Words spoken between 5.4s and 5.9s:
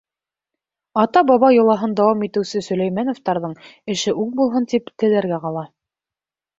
ҡала.